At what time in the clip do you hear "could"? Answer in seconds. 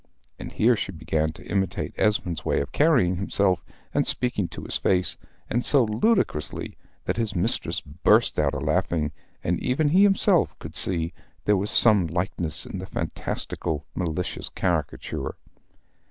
10.57-10.75